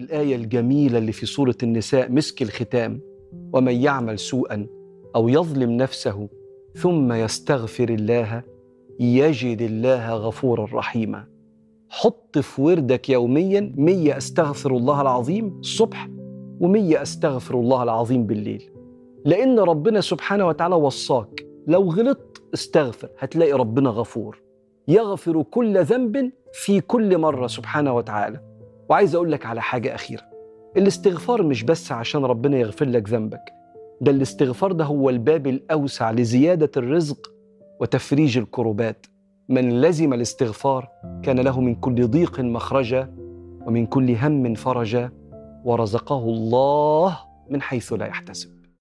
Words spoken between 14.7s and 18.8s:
الله العظيم الصبح ومية أستغفر الله العظيم بالليل.